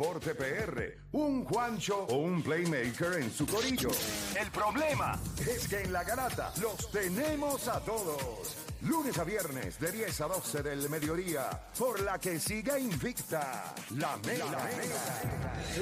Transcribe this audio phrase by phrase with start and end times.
[0.00, 3.90] Deporte PR, un Juancho o un Playmaker en su corillo.
[4.34, 8.56] El problema es que en la garata los tenemos a todos.
[8.80, 14.16] Lunes a viernes de 10 a 12 del mediodía, por la que siga invicta la
[14.24, 14.70] Mega.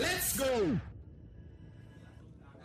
[0.01, 0.81] ¡Let's go!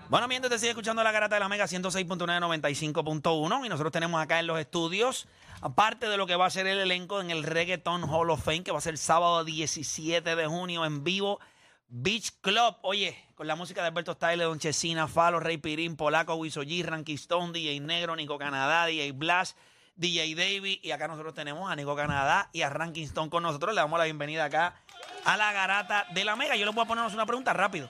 [0.10, 4.40] Bueno, mientras te sigue escuchando la garata de la Mega 106.995.1 y nosotros tenemos acá
[4.40, 5.28] en los estudios,
[5.64, 8.64] aparte de lo que va a ser el elenco en el Reggaeton Hall of Fame,
[8.64, 11.40] que va a ser el sábado 17 de junio en vivo,
[11.88, 12.76] Beach Club.
[12.82, 17.14] Oye, con la música de Alberto Style, Don Chesina, Falo, Rey Pirín, Polaco, Wiso G,
[17.14, 19.58] Stone, DJ Negro, Nico Canadá, DJ Blast,
[19.96, 20.80] DJ David.
[20.84, 23.74] Y acá nosotros tenemos a Nico Canadá y a Ranking Stone con nosotros.
[23.74, 24.76] Le damos la bienvenida acá
[25.24, 26.58] a la garata de la Mega.
[26.58, 27.88] Yo les voy a ponernos una pregunta rápido.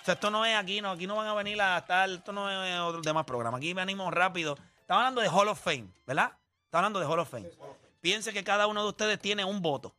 [0.00, 2.32] O sea, esto no es aquí, no, aquí no van a venir a estar, esto
[2.32, 3.58] no es otro demás programa.
[3.58, 4.56] Aquí venimos rápido.
[4.82, 6.32] Estamos hablando de Hall of Fame, ¿verdad?
[6.68, 7.50] Estamos hablando de Hall of Fame.
[8.02, 9.96] Piense que cada uno de ustedes tiene un voto.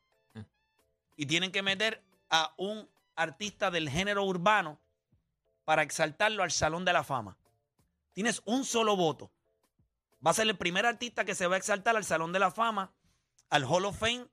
[1.16, 4.78] Y tienen que meter a un artista del género urbano
[5.66, 7.38] para exaltarlo al Salón de la Fama.
[8.14, 9.31] Tienes un solo voto.
[10.23, 12.52] Va a ser el primer artista que se va a exaltar al Salón de la
[12.52, 12.92] Fama,
[13.50, 14.28] al Hall of Fame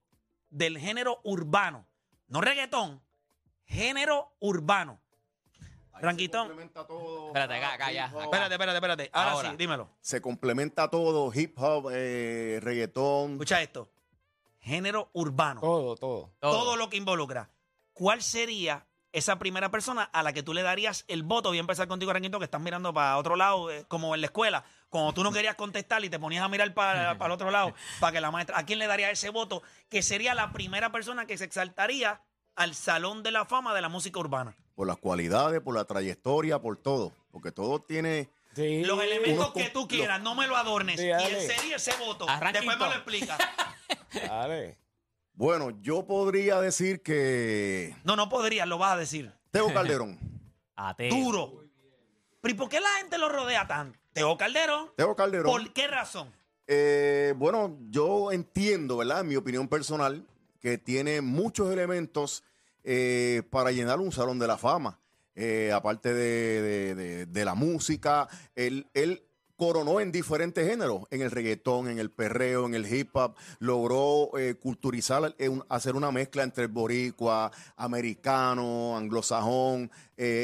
[0.50, 1.87] del género urbano.
[2.28, 3.03] No reggaetón,
[3.65, 5.00] género urbano.
[6.00, 6.50] Ranquitón.
[6.50, 8.06] Espérate, acá, acá ya.
[8.06, 8.25] acá.
[8.25, 9.11] Espérate, espérate, espérate.
[9.12, 9.50] Ahora, Ahora.
[9.50, 9.91] sí, dímelo.
[10.00, 13.33] Se complementa todo, hip hop, eh, reggaetón.
[13.33, 13.88] Escucha esto.
[14.61, 15.61] Género urbano.
[15.61, 16.30] Todo, todo.
[16.41, 16.77] Todo.
[16.77, 17.50] lo que involucra.
[17.92, 21.50] ¿Cuál sería esa primera persona a la que tú le darías el voto?
[21.50, 24.27] Voy a empezar contigo, Ranquito, que estás mirando para otro lado, eh, como en la
[24.27, 24.64] escuela.
[24.91, 27.75] Cuando tú no querías contestar y te ponías a mirar para, para el otro lado,
[28.00, 28.58] para que la maestra.
[28.58, 29.62] ¿A quién le daría ese voto?
[29.88, 32.20] Que sería la primera persona que se exaltaría
[32.57, 34.57] al Salón de la Fama de la música urbana.
[34.75, 37.12] Por las cualidades, por la trayectoria, por todo.
[37.31, 38.29] Porque todo tiene.
[38.55, 38.85] Sí.
[38.85, 40.99] Los elementos que tú quieras, no me lo adornes.
[40.99, 41.39] Sí, y dale.
[41.39, 42.27] ese sería ese voto.
[42.53, 43.39] Después me lo explicas.
[44.12, 44.79] Dale.
[45.34, 47.95] Bueno, yo podría decir que.
[48.05, 49.31] No, no podrías, lo vas a decir.
[49.51, 50.19] Teo Calderón.
[50.75, 51.15] Ateo.
[51.15, 51.65] Duro.
[52.41, 53.99] Pero ¿y por qué la gente lo rodea tanto?
[54.12, 54.91] Teo Calderón.
[54.97, 55.53] Teo Calderón.
[55.53, 56.33] ¿Por qué razón?
[56.66, 59.21] Eh, bueno, yo entiendo, ¿verdad?
[59.21, 60.27] En mi opinión personal,
[60.61, 62.43] que tiene muchos elementos
[62.84, 65.00] eh, para llenar un salón de la fama.
[65.34, 69.22] Eh, aparte de, de- de- la música, él, él
[69.55, 74.31] coronó en diferentes géneros, en el reggaetón, en el perreo, en el hip hop, logró
[74.39, 75.34] eh, culturizar,
[75.69, 79.91] hacer una mezcla entre el boricua, americano, anglosajón,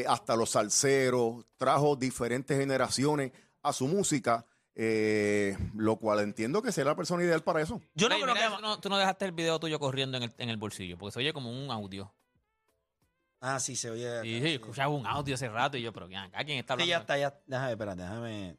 [0.07, 4.45] hasta los salseros, trajo diferentes generaciones a su música.
[4.75, 7.81] Eh, lo cual entiendo que será la persona ideal para eso.
[7.95, 8.57] Yo no Ey, creo mira, que...
[8.57, 11.13] tú, no, tú no dejaste el video tuyo corriendo en el, en el bolsillo, porque
[11.13, 12.13] se oye como un audio.
[13.41, 14.23] Ah, sí, se oye.
[14.23, 16.45] Sí, sí, escuchaba un audio hace rato y yo, pero ¿quién acá?
[16.45, 16.91] ¿Quién está Sí, hablando?
[16.91, 17.41] ya está, ya.
[17.47, 18.57] Déjame, espérate, déjame.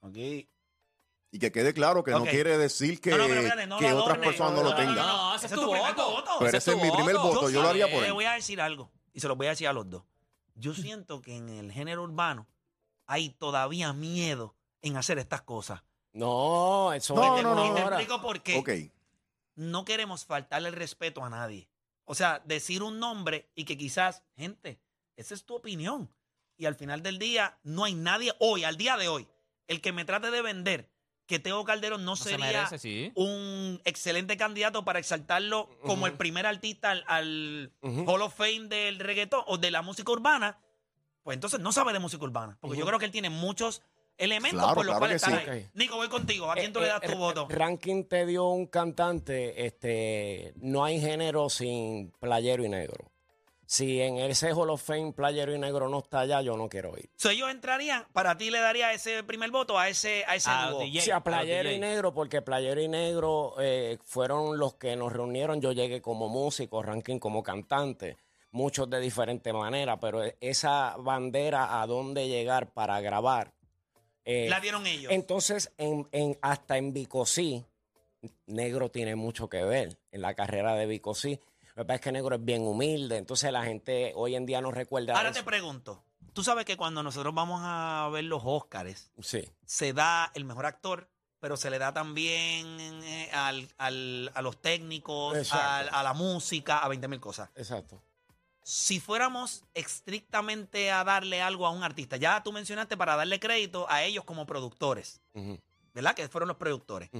[0.00, 0.16] Ok.
[1.34, 2.24] Y que quede claro que Ok.
[2.24, 4.26] no quiere decir que, No, no, pero espérate, no que lo otras adorne.
[4.26, 4.94] personas no, lo tengan.
[4.96, 6.24] No, no, ese es tu primer voto.
[6.38, 8.12] Pero Ese es mi primer voto, yo lo haría por Le él.
[8.12, 10.04] voy a decir algo, y se lo voy a decir a los dos.
[10.54, 12.46] Yo siento que en el género urbano
[13.06, 15.82] hay todavía miedo en hacer estas cosas.
[16.12, 17.96] No, eso No, Y te- no, no, y te ahora.
[17.96, 18.56] explico por qué.
[18.58, 18.70] Ok.
[19.54, 21.68] no queremos faltarle el respeto a nadie.
[22.04, 24.80] O sea, decir un nombre y que quizás, gente,
[25.16, 26.10] esa es tu opinión.
[26.56, 29.28] Y al final del día, no hay nadie hoy, al día de hoy,
[29.68, 30.90] el que me trate de vender
[31.26, 33.12] que Teo Calderón no, No se sería merece, sí.
[33.14, 38.10] un excelente candidato para exaltarlo como el primer artista al, al Ujú.
[38.10, 40.58] Hall of Fame del reggaetón o de la música urbana,
[41.22, 42.56] pues entonces no sabe de música urbana.
[42.60, 43.82] Porque yo creo que él tiene muchos
[44.18, 45.50] elementos Claro, por los claro cuales que está sí.
[45.50, 45.70] ahí.
[45.74, 46.50] Nico, voy contigo.
[46.50, 47.46] ¿A quién tú Eh, le eh, das tu eh, voto?
[47.48, 53.10] Ranking te dio un cantante, este, no hay género sin playero y negro.
[53.64, 56.90] Si en ese Hall of Fame playero y negro no está allá, yo no quiero
[56.98, 57.08] ir.
[57.16, 60.70] So, ellos entrarían, para ti le daría ese primer voto a ese, a ese A
[60.72, 60.80] dúo.
[60.80, 61.00] DJ.
[61.00, 61.78] Sí, a Playero y DJ.
[61.80, 65.62] Negro, porque Playero y Negro eh, fueron los que nos reunieron.
[65.62, 68.18] Yo llegué como músico, Ranking como cantante,
[68.50, 73.54] muchos de diferente manera, pero esa bandera a dónde llegar para grabar.
[74.24, 75.12] Eh, La dieron ellos.
[75.12, 77.64] entonces, en, en- hasta en Bicosí,
[78.46, 81.40] Negro tiene mucho que ver en la carrera de Bicosí.
[81.74, 84.60] Lo que pasa es que Negro es bien humilde, entonces la gente hoy en día
[84.60, 85.40] no recuerda Ahora eso.
[85.40, 90.30] te pregunto, tú sabes que cuando nosotros vamos a ver los Óscares, Sí, se da
[90.34, 91.08] el mejor actor,
[91.40, 96.88] pero se le da también eh, al- al- a los técnicos, a, la música, a
[96.88, 97.50] 20 mil cosas.
[97.56, 98.00] exacto.
[98.64, 103.86] Si fuéramos estrictamente a darle algo a un artista, ya tú mencionaste para darle crédito
[103.90, 105.20] a ellos como productores,
[105.92, 106.14] ¿verdad?
[106.14, 107.10] Que fueron los productores.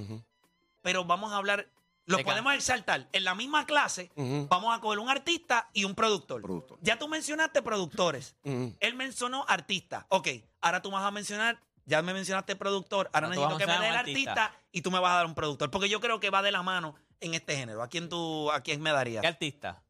[0.81, 1.67] Pero vamos a hablar,
[2.05, 4.11] lo De podemos exaltar en la misma clase.
[4.15, 6.41] Vamos a coger un artista y un productor.
[6.41, 6.77] Productor.
[6.81, 8.35] Ya tú mencionaste productores.
[8.43, 10.05] Él mencionó artista.
[10.09, 10.29] Ok,
[10.61, 13.91] ahora tú vas a mencionar, ya me mencionaste productor, ahora necesito que me dé el
[13.91, 14.53] un artista.
[14.71, 15.69] y tú me vas a dar un productor.
[15.71, 17.83] Porque yo creo que va de la mano en este género.
[17.83, 19.21] ¿A quién tú, a quién me darías?
[19.21, 19.82] ¿Qué artista?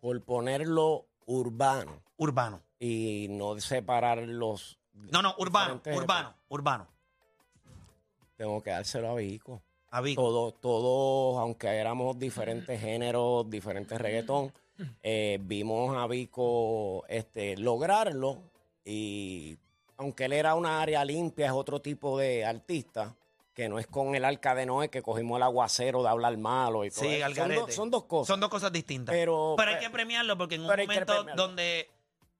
[0.00, 2.60] Por ponerlo urbano Urbano.
[2.78, 4.78] y no separar los.
[4.94, 6.86] No, no, urbano, diferentes- urbano, urbano.
[8.36, 9.62] Tengo que dárselo a Vico.
[9.90, 10.22] A Vico.
[10.22, 14.52] Todos, todos, aunque éramos diferentes géneros, diferentes reggaetón,
[15.02, 18.38] eh, vimos a Vico este, lograrlo
[18.84, 19.58] y
[19.96, 23.16] aunque él era una área limpia, es otro tipo de artista,
[23.58, 26.84] que no es con el arca de Noé que cogimos el aguacero de hablar malo
[26.84, 27.26] y todo Sí, eso.
[27.26, 28.28] al son, dos- son dos cosas.
[28.28, 29.12] Son dos cosas distintas.
[29.12, 31.90] Pero- hay pe- que premiarlo porque en un pero hay momento donde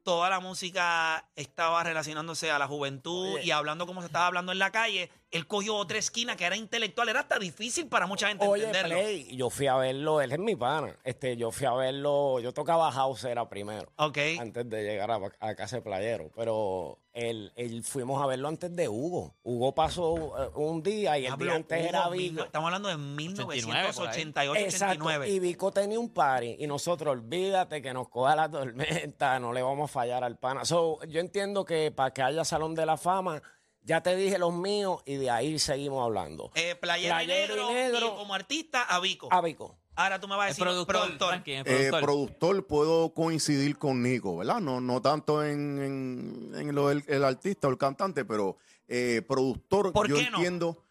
[0.04, 3.46] toda la música estaba relacionándose a la juventud Oye.
[3.46, 6.56] y hablando como se estaba hablando en la calle, él cogió otra esquina que era
[6.56, 7.08] intelectual.
[7.08, 8.96] Era hasta difícil para mucha gente Oye, entenderlo.
[8.96, 10.96] Play, yo fui a verlo, él es mi pana.
[11.04, 13.92] Este, yo fui a verlo, yo tocaba house era primero.
[13.96, 14.18] Ok.
[14.38, 16.30] antes de llegar a, a casa de playero.
[16.34, 19.34] Pero él, él fuimos a verlo antes de Hugo.
[19.42, 22.44] Hugo pasó eh, un día y el Hablo, día antes era Vico.
[22.44, 25.04] Estamos hablando de 1988, Exacto.
[25.04, 25.28] 89.
[25.28, 29.62] Y Vico tenía un party y nosotros, olvídate que nos coja la tormenta, no le
[29.62, 30.64] vamos a fallar al pana.
[30.64, 33.42] So, yo entiendo que para que haya Salón de la Fama,
[33.88, 36.50] ya te dije los míos y de ahí seguimos hablando.
[36.54, 39.28] Eh, playero, Playero y, y negro, como artista, a Vico.
[39.32, 39.78] A Vico.
[39.96, 42.02] Ahora tú me vas a El decir productor, Frankie, el Eh, productor.
[42.02, 44.60] productor, puedo coincidir con Nico, ¿verdad?
[44.60, 48.56] No, no tanto en, en- en lo del el artista o el cantante, pero
[48.86, 50.36] eh, productor, ¿Por yo qué no?
[50.36, 50.84] entiendo.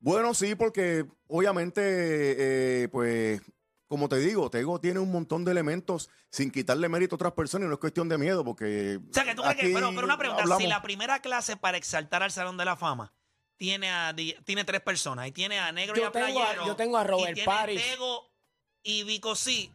[0.00, 1.82] Bueno, sí, porque obviamente,
[2.84, 3.40] eh, pues,
[3.88, 7.66] como te digo, Tego tiene un montón de elementos sin quitarle mérito a otras personas
[7.66, 9.00] y no es cuestión de miedo, porque.
[9.10, 9.72] O sea, que tú crees que.
[9.72, 12.76] Pero, pero una pregunta: hablamos- si la primera clase para exaltar al Salón de la
[12.76, 13.12] Fama
[13.56, 14.14] tiene a
[14.44, 16.66] tiene tres personas y tiene a Negro y a tengo a- Playero.
[16.66, 17.90] yo tengo a Robert y tiene Parrish.
[17.90, 18.30] Tego
[18.82, 19.72] y Vico sí.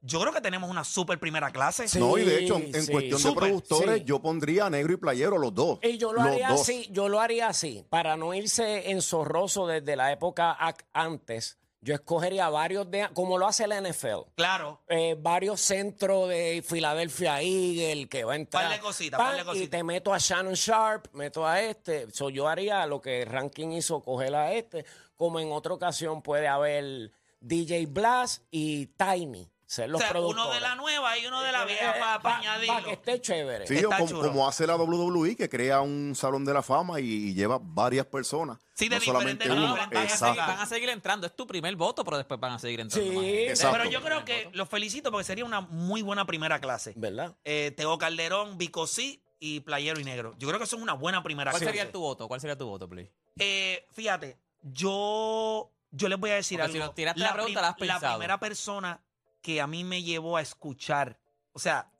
[0.00, 1.88] Yo creo que tenemos una super primera clase.
[1.88, 1.98] Sí.
[1.98, 2.92] No, y de hecho, en, sí.
[2.92, 4.04] cuestión de productores, sí.
[4.04, 5.80] yo pondría a negro y playero los dos.
[5.82, 6.60] Y yo lo los haría dos.
[6.60, 10.56] así, yo lo haría así, para no irse en zorroso desde la época
[10.92, 11.58] antes.
[11.80, 14.32] Yo escogería varios de, como lo hace la NFL.
[14.34, 14.82] Claro.
[14.88, 18.64] eh, varios centros de Philadelphia Eagle que va a entrar.
[18.64, 22.10] Par de cositas, Pan, par de Y te meto a Shannon Sharp, meto a este.
[22.10, 24.84] So, yo haría lo que Ranking hizo, coger a este.
[25.16, 30.44] Como en otra ocasión puede haber DJ Blast y Tiny, ser O los sea, productores.
[30.46, 32.74] uno de la nueva y uno de la Eh, vieja eh, para, pa- añadirlo.
[32.74, 33.66] pa' que esté chévere.
[33.66, 37.34] Sí, Está como, hace la WWE, que crea un salón de la fama y, y
[37.34, 38.58] lleva varias personas.
[38.72, 39.74] Sí, de no solamente uno.
[39.74, 40.36] van, a seguir, Exacto.
[40.40, 41.26] van a seguir entrando.
[41.26, 43.10] Es tu primer voto, pero después van a seguir entrando.
[43.20, 43.46] Sí.
[43.60, 46.94] Pero yo creo que los felicito porque sería una muy buena primera clase.
[46.96, 47.36] ¿Verdad?
[47.44, 50.34] Eh, Teo Calderón, Vico sí y Playero y Negro.
[50.38, 51.76] Yo creo que eso es una buena primera ¿Cuál clase.
[51.76, 52.26] sería tu voto?
[52.26, 53.10] ¿Cuál sería tu voto, Play?
[53.38, 56.82] Eh, fíjate, yo, yo les voy a decir Porque algo.
[56.84, 58.14] si nos tiraste la pregunta, la has pensado.
[58.16, 59.00] primera persona
[59.42, 61.18] que a mí me llevó a escuchar,
[61.52, 61.90] o sea,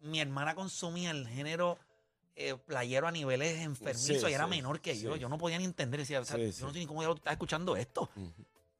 [0.00, 1.78] mi hermana consumía el género
[2.36, 5.14] eh, playero a niveles enfermizos Sí, y era sí, menor que yo.
[5.14, 5.20] sí.
[5.20, 5.98] Yo no podía ni entender.
[6.00, 8.08] Decía, o sea, Sí, yo no sé ni cómo ella estaba escuchando esto.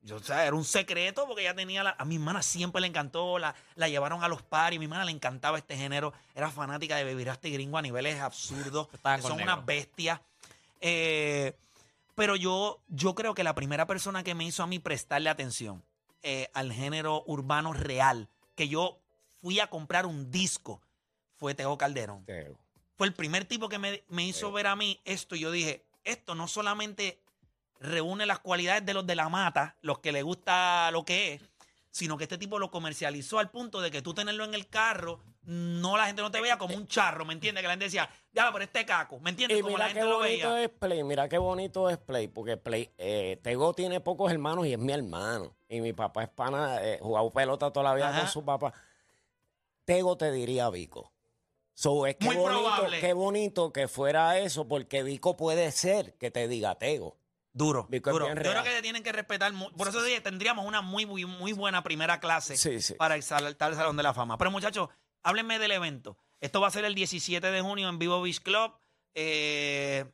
[0.03, 2.87] Yo, o sea, era un secreto porque ella tenía la, a mi hermana siempre le
[2.87, 6.95] encantó, la, la llevaron a los paris, mi hermana le encantaba este género, era fanática
[6.97, 9.53] de Bebiraste Gringo a niveles absurdos, que son negro.
[9.55, 10.21] unas bestias.
[10.81, 11.53] Eh,
[12.15, 15.83] pero yo, yo creo que la primera persona que me hizo a mí prestarle atención
[16.23, 19.01] eh, al género urbano real, que yo
[19.41, 20.81] fui a comprar un disco,
[21.37, 22.57] fue Teo Calderón Teo.
[22.97, 25.37] fue el primer tipo que me, me hizo ver a mí esto.
[25.37, 27.21] Y yo dije, esto no solamente
[27.81, 31.43] reúne las cualidades de los de la mata, los que le gusta lo que es,
[31.91, 35.21] sino que este tipo lo comercializó al punto de que tú tenerlo en el carro,
[35.43, 37.63] no la gente no te vea como un charro, ¿me entiendes?
[37.63, 39.59] Que la gente decía, ya, pero este caco, ¿me entiendes?
[39.59, 40.65] Y Como la mira qué gente lo bonito veía.
[40.65, 44.73] es Play, mira qué bonito es Play, porque Play, eh, Tego tiene pocos hermanos y
[44.73, 45.55] es mi hermano.
[45.69, 48.21] Y mi papá es pana, eh, jugado pelota toda la vida Ajá.
[48.21, 48.73] con su papá.
[49.85, 51.13] Tego te diría Vico.
[51.75, 53.01] So, es que Muy bonito, probable.
[53.01, 57.19] qué bonito que fuera eso, porque Vico puede ser que te diga Tego.
[57.53, 58.29] Duro, Vico duro.
[58.29, 59.53] Yo creo que te tienen que respetar.
[59.77, 62.95] Por eso dije, tendríamos una muy, muy, muy buena primera clase Sí, sí.
[62.95, 64.37] para exaltar el Salón de la Fama.
[64.39, 64.89] Pero muchachos,
[65.23, 66.17] háblenme del evento.
[66.41, 68.73] Esto va a ser el 17 de junio en Vivo Beach Club.
[69.15, 70.05] Eh,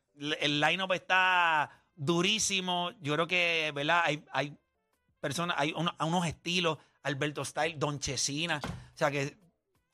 [0.41, 2.93] el line-up está durísimo.
[3.01, 4.03] Yo creo que, ¿verdad?
[4.05, 4.57] Hay, hay
[5.25, 8.61] personas, hay uno- unos estilos, Alberto Style, Don Chesina.
[8.63, 9.39] O sea que,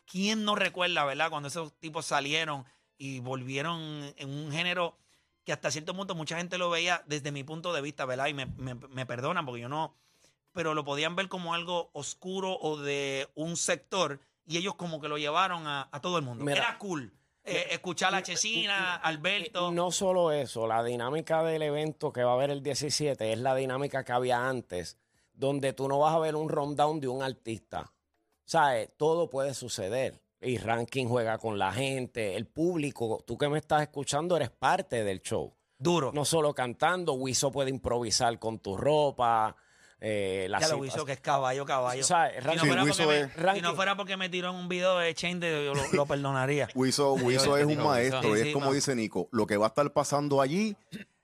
[0.04, 1.30] ¿quién no recuerda, ¿verdad?
[1.30, 2.64] Cuando esos tipos salieron
[2.98, 4.96] y volvieron en un género
[5.44, 8.26] que hasta cierto punto mucha gente lo veía desde mi punto de vista, ¿verdad?
[8.26, 9.94] Y me, me- me perdonan porque yo no,
[10.52, 15.08] pero lo podían ver como algo oscuro o de un sector y ellos como que
[15.08, 16.44] lo llevaron a, a todo el mundo.
[16.44, 16.58] Mira.
[16.58, 17.12] Era cool
[17.44, 19.70] eh, escuchar a Chesina, Alberto.
[19.70, 23.54] No solo eso, la dinámica del evento que va a haber el 17 es la
[23.54, 24.98] dinámica que había antes,
[25.40, 27.92] donde tú no vas a ver un rundown de un artista.
[28.44, 28.90] ¿Sabes?
[28.96, 30.20] Todo puede suceder.
[30.40, 33.22] Y Ranking juega con la gente, el público.
[33.26, 35.52] Tú que me estás escuchando eres parte del show.
[35.78, 36.12] Duro.
[36.12, 39.56] No solo cantando, Wiso puede improvisar con tu ropa.
[40.02, 42.00] eh, la Ya lo hizo que es caballo, caballo.
[42.00, 44.30] O sea, si, no fuera Sí, porque Wiso me, es- si no fuera porque me
[44.30, 46.68] tiró en un video de Chain, de, yo lo, lo perdonaría.
[46.74, 48.72] Wiso, Wiso es un maestro, Sí, y es como no.
[48.72, 50.74] dice Nico, lo que va a estar pasando allí,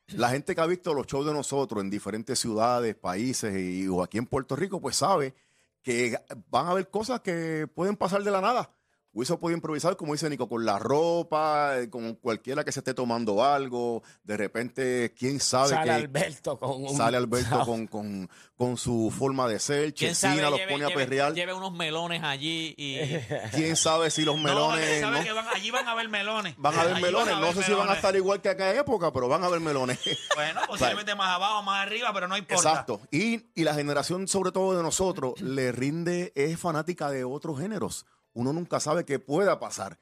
[0.08, 4.02] la gente que ha visto los shows de nosotros en diferentes ciudades, países y, o
[4.02, 5.34] aquí en Puerto Rico, pues sabe
[5.82, 6.18] que
[6.50, 8.70] van a haber cosas que pueden pasar de la nada.
[9.16, 12.92] Wiso puede improvisar, como dice Nico, con la ropa, eh, con cualquiera que se esté
[12.92, 16.94] tomando algo, de repente, quién sabe sale que Alberto con un...
[16.94, 20.34] sale Alberto con, con, con su forma de ser, ¿Quién sabe?
[20.34, 22.98] Chesina los Lleve- pone a lleve- perrear, Lleve unos melones allí y...
[23.54, 24.80] quién sabe si los melones...
[24.84, 26.54] porque sabe no- que van- allí van a haber melones.
[26.58, 28.80] Van a haber Allí melones, no sé si van a estar igual que acá en
[28.80, 29.98] época, pero van a haber melones.
[30.36, 32.68] Bueno, posiblemente más abajo, más arriba, pero no importa.
[32.68, 33.00] Exacto.
[33.10, 38.04] Y, y la generación, sobre todo de nosotros, le rinde, es fanática de otros géneros.
[38.36, 39.98] Uno nunca sabe qué pueda pasar.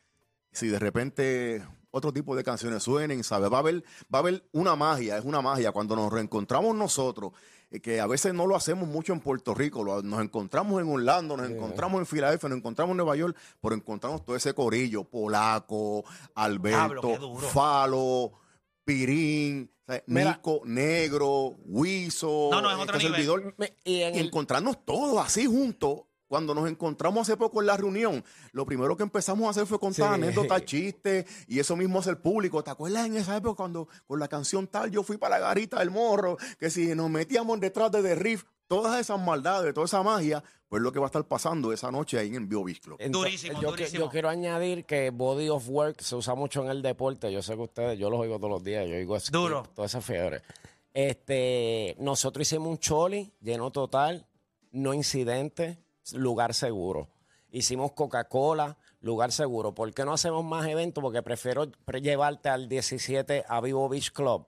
[0.52, 3.48] Si de repente otro tipo de canciones suenen, ¿sabe?
[3.48, 5.70] Va a haber, va a haber una magia, es una magia.
[5.70, 7.30] Cuando nos reencontramos nosotros,
[7.70, 10.88] eh, que a veces no lo hacemos mucho en Puerto Rico, lo- nos encontramos en
[10.88, 15.04] Orlando, nos encontramos en Filadelfia, nos encontramos en Nueva York, pero encontramos todo ese corillo,
[15.04, 17.36] Polaco, Alberto.
[17.52, 18.32] Falo,
[18.84, 19.70] Pirín.
[20.06, 23.12] Nico, Negro, Wiso, No, no, es otro este nivel.
[23.26, 23.54] servidor.
[23.58, 26.00] Me- Y en Y el, encontrarnos todos así juntos.
[26.34, 29.78] Cuando nos encontramos hace poco en la reunión, lo primero que empezamos a hacer fue
[29.78, 30.14] contar Sí.
[30.22, 32.64] anécdotas, chistes, y eso mismo hace el público.
[32.64, 35.78] ¿Te acuerdas en esa época cuando con la canción tal yo fui para la garita
[35.78, 36.36] del morro?
[36.58, 40.82] Que si nos metíamos detrás de The Riff, todas esas maldades, toda esa magia, pues
[40.82, 42.98] lo que va a estar pasando esa noche ahí en Bio Beach Club.
[42.98, 44.04] Ento- Durísimo, yo, que- durísimo.
[44.06, 47.30] yo quiero añadir que body of work se usa mucho en el deporte.
[47.30, 49.62] Yo sé que ustedes, yo los oigo todos los días, yo oigo skip, Duro.
[49.72, 50.42] toda esa fiebre.
[50.92, 54.26] Este, nosotros hicimos un choli, lleno total,
[54.72, 55.78] no incidente,
[56.12, 57.08] lugar seguro.
[57.50, 59.74] Hicimos Coca-Cola, lugar seguro.
[59.74, 61.00] ¿Por qué no hacemos más eventos?
[61.02, 64.46] Porque prefiero pre- llevarte al 17 a Vivo Beach Club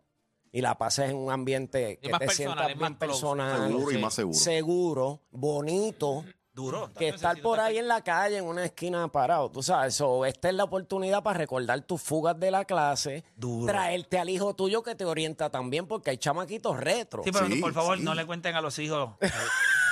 [0.53, 3.07] y la pases en un ambiente que más te personal, sientas bien más close.
[3.07, 4.39] personal, Seguro y más seguro.
[4.39, 6.91] seguro, bonito Duro.
[6.95, 10.49] que estar por ahí en la calle, en una esquina parado, tú sabes, so, esta
[10.49, 13.67] es la oportunidad para recordar tus fugas de la clase, Duro.
[13.67, 17.23] traerte al hijo tuyo que te orienta también, porque hay chamaquitos retro.
[17.23, 18.05] Sí, pero Sí, por favor, sí.
[18.05, 19.11] no le cuenten a los hijos.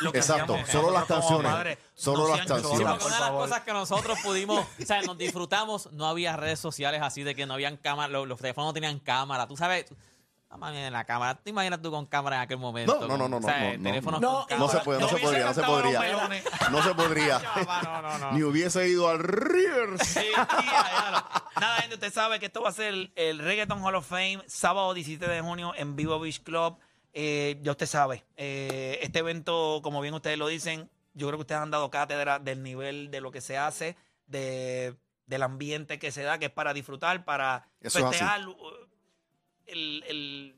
[0.00, 1.78] Lo que Exacto, hacíamos solo las nosotros como canciones, padres.
[1.94, 2.78] solo No las sean canciones.
[2.78, 3.48] Cholas, por una de las favor.
[3.48, 7.46] cosas que nosotros pudimos, o sea, nos disfrutamos, no había redes sociales así de que
[7.46, 9.96] no habían cámara, los, los teléfonos no tenían cámara, tú sabes, tú-
[10.50, 12.94] no mames, en la cámara, ¿te imaginas tú con cámara en aquel momento?
[13.00, 14.28] No, no, no, no, O sea, no, no, teléfonos no.
[14.28, 14.66] con No, cámara.
[14.66, 16.28] No se puede, no No se podría, no se podría.
[16.70, 17.40] No se podría.
[17.40, 18.32] Chava, no, no, no.
[18.32, 20.06] Ni hubiese ido al Rivers.
[20.06, 20.20] Sí.
[21.60, 24.42] Nada, gente, usted sabe que esto va a ser el, el Reggaeton Hall of Fame,
[24.46, 26.76] sábado 17 de junio en Vivo Beach Club.
[27.16, 31.42] Eh, ya usted sabe, eh, este evento, como bien ustedes lo dicen, yo creo que
[31.42, 36.10] ustedes han dado cátedra del nivel de lo que se hace, de, del ambiente que
[36.10, 38.56] se da, que es para disfrutar, para Eso festejar uh,
[39.66, 40.56] el, el,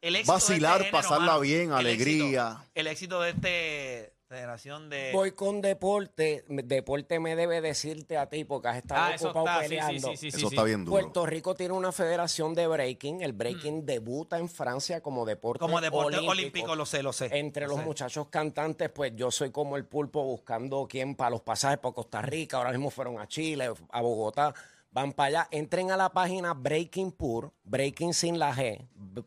[0.00, 0.32] el éxito.
[0.32, 1.40] Vacilar, de este género, pasarla mano.
[1.40, 2.48] bien, El alegría.
[2.48, 5.10] éxito- el éxito de este generación de.
[5.12, 9.46] Voy con deporte, deporte me debe decirte a ti porque has estado Ah, eso ocupado
[9.46, 10.08] está, sí, sí, peleando.
[10.10, 10.54] sí, sí, sí, Eso sí.
[10.54, 10.92] está bien duro.
[11.00, 13.22] Puerto Rico tiene una federación de breaking.
[13.22, 16.30] El breaking debuta en Francia como deporte, como deporte olímpico.
[16.32, 17.28] olímpico, lo sé, lo sé.
[17.38, 17.84] Entre lo los sé.
[17.86, 22.22] muchachos cantantes, pues yo soy como el pulpo buscando quién para los pasajes para Costa
[22.22, 22.58] Rica.
[22.58, 24.54] Ahora mismo fueron a Chile, a Bogotá.
[24.92, 25.48] Van para allá.
[25.52, 29.20] Entren a la página Breaking Pur, Breaking sin la G, B-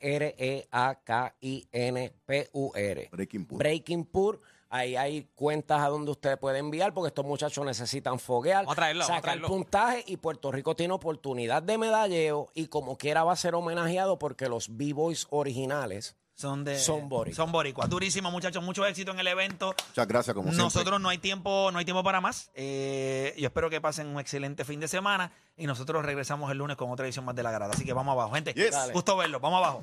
[0.00, 0.66] E
[1.88, 3.08] B-R-E-A-K-I-N-P-U-R.
[3.12, 3.58] Breaking Pur.
[3.58, 4.40] Breaking Pur.
[4.70, 8.76] Ahí hay cuentas a donde usted puede enviar porque estos muchachos necesitan foguear, Vamos a
[8.76, 9.48] traerlo, vamos a sacar traerlo.
[9.48, 14.18] puntaje y Puerto Rico tiene oportunidad de medalleo y como quiera va a ser homenajeado
[14.18, 16.78] porque los B-Boys originales son de.
[16.78, 17.34] Son boricua.
[17.82, 17.90] Son.
[17.90, 18.62] Durísimo, muchachos.
[18.62, 19.74] Mucho éxito en el evento.
[19.88, 20.98] Muchas gracias, como Nosotros siempre.
[21.00, 22.52] no hay tiempo, no hay tiempo para más.
[22.54, 25.32] Eh, yo espero que pasen un excelente fin de semana.
[25.56, 27.72] Y nosotros regresamos el lunes con otra edición más de la grada.
[27.74, 28.54] Así que vamos abajo, gente.
[28.54, 28.92] Yes.
[28.92, 29.40] Gusto verlo.
[29.40, 29.82] Vamos abajo.